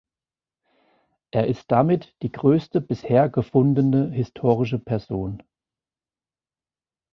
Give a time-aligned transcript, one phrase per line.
[1.29, 5.43] Er ist damit die größte bisher gefundene historische Person.